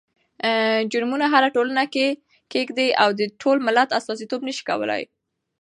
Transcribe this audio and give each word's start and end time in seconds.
جرمونه 0.91 1.25
هره 1.33 1.49
ټولنه 1.55 1.83
کې 1.93 2.07
کېږي 2.51 2.87
او 3.03 3.09
دا 3.19 3.25
د 3.29 3.31
ټول 3.41 3.57
ملت 3.67 3.89
استازيتوب 3.99 4.41
نه 4.47 4.53
شي 4.57 4.63
کولی. 4.69 5.01